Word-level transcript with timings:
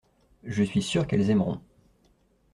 Je 0.43 0.63
suis 0.63 0.81
sûr 0.81 1.05
qu’elles 1.05 1.29
aimeront. 1.29 1.61